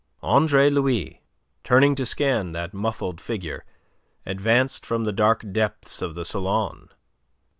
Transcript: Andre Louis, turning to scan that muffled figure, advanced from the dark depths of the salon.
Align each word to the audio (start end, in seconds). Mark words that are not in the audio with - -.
Andre 0.23 0.67
Louis, 0.71 1.21
turning 1.63 1.93
to 1.93 2.07
scan 2.07 2.53
that 2.53 2.73
muffled 2.73 3.21
figure, 3.21 3.63
advanced 4.25 4.83
from 4.83 5.03
the 5.03 5.13
dark 5.13 5.45
depths 5.51 6.01
of 6.01 6.15
the 6.15 6.25
salon. 6.25 6.89